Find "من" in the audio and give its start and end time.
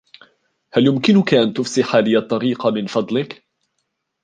2.67-2.85